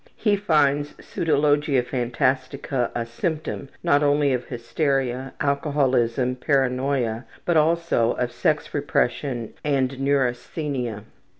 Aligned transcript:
He 0.15 0.35
finds 0.35 0.93
pseudologia 0.93 1.83
phantastica 1.83 2.89
a 2.95 3.05
symptom, 3.05 3.69
not 3.83 4.01
only 4.01 4.33
of 4.33 4.45
hysteria, 4.45 5.35
alcoholism, 5.39 6.37
paranoia, 6.37 7.25
but 7.45 7.55
also 7.55 8.13
of 8.13 8.31
sex 8.31 8.73
repression, 8.73 9.53
and 9.63 9.99
neurasthenia. 9.99 11.03